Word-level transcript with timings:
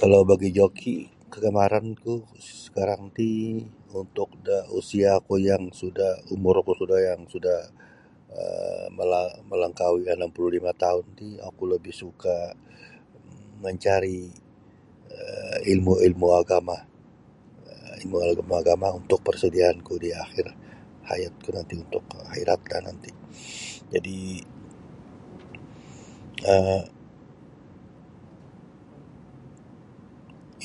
Kalau 0.00 0.20
bagi 0.30 0.48
joki 0.58 0.94
kagamaranku 1.32 2.14
sekarang 2.64 3.02
ti 3.18 3.30
untuk 4.02 4.28
da 4.46 4.58
usiaku 4.78 5.34
yang 5.50 5.62
sudah 5.80 6.12
umurku 6.34 6.72
yang 7.08 7.20
sudah 7.34 7.58
sudah 7.60 7.60
um 8.40 8.90
melangkahi 9.52 10.04
anam 10.14 10.30
puluh 10.34 10.50
lima 10.56 10.72
taun 10.82 11.06
ti 11.18 11.28
oku 11.48 11.62
lebih 11.72 11.94
suka 12.02 12.38
um 13.16 13.64
mencari 13.64 14.20
ilmu-ilmu 15.72 16.28
agama 16.42 16.76
um 17.72 17.92
ilmu-ilmu 18.00 18.54
agama 18.62 18.88
untuk 19.00 19.20
persediaanku 19.28 19.94
di 20.04 20.10
akhir 20.24 20.46
hayatku 21.08 21.48
akhirat 22.32 22.60
nanti 22.86 23.10
jadi 23.94 24.18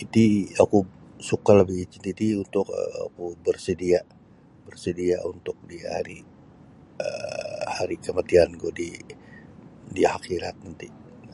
iti 0.01 0.25
oku 0.63 0.79
suka 1.29 1.51
lagi 1.59 1.87
untuk 2.43 2.67
oku 3.11 3.25
bersedia 3.45 3.99
bersedia 4.67 5.17
untuk 5.33 5.55
di 5.69 5.77
hari 5.93 6.19
um 7.03 7.43
hari 7.79 7.97
kematianku 8.05 8.67
di 9.97 10.01
akhirat 10.13 10.55
nanti 10.65 10.87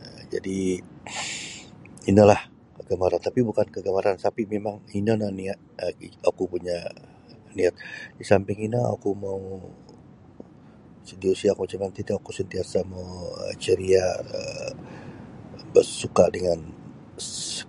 um 0.03 0.19
jadi 0.33 0.57
inolah 2.09 2.41
kagamaran 2.81 3.21
tapi 3.27 3.39
bukan 3.49 3.67
kagamaran 3.75 4.15
tapi 4.27 4.41
mimang 4.51 4.77
ino 4.97 5.13
nio 5.19 5.29
niat 5.37 5.59
oku 6.29 6.43
punya 6.53 6.79
niat 7.57 7.75
di 8.17 8.23
samping 8.29 8.59
ino 8.67 8.79
oku 8.95 9.09
mau 9.23 9.41
di 11.21 11.27
usiaku 11.33 11.63
ti 11.69 11.75
oku 11.85 11.97
mau 12.23 12.35
sentiasa 12.39 12.77
mau 12.93 13.09
ceria 13.61 14.05
basuka 15.73 16.25
dengan 16.33 16.59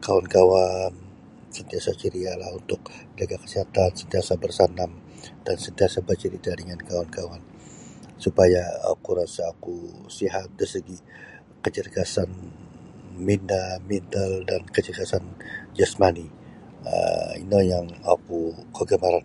kawan-kawan 0.02 0.92
sentiasa 1.52 1.92
cerialah 2.00 2.50
untuk 2.56 2.80
jaga 3.18 3.36
kasihatan 3.42 3.90
sentiasa 3.92 4.32
bersenam 4.40 5.02
dan 5.44 5.56
sentiasa 5.60 6.00
bercerita 6.00 6.48
dengan 6.56 6.80
kawan-kawan 6.80 7.42
supaya 8.16 8.64
oku 8.94 9.10
rasa 9.20 9.50
oku 9.52 10.06
sihat 10.08 10.48
dari 10.56 10.70
segi 10.72 10.96
kecergasan 11.60 12.30
minda 13.12 13.76
mental 13.84 14.46
dan 14.48 14.62
kecergasan 14.72 15.24
dari 15.36 15.50
segi 15.50 15.76
jasmani 15.76 16.26
ino 17.42 17.58
yang 17.60 17.90
oku 18.08 18.40
mau 19.02 19.20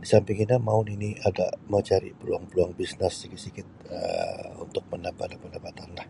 di 0.00 0.08
samping 0.08 0.38
ino 0.48 0.56
mau 0.62 0.80
nini 0.80 1.12
agar 1.20 1.52
cari-cari 1.68 2.16
peluang 2.16 2.72
bisnes 2.72 3.12
sikit-sikit 3.28 3.68
untuk 4.56 4.88
menambah 4.88 5.26
da 5.30 5.36
pendapatanlah. 5.36 6.06